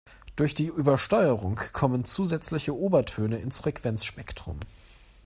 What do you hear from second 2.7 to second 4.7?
Obertöne ins Frequenzspektrum.